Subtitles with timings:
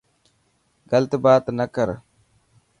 [0.91, 1.89] گلت بات نه ڪر.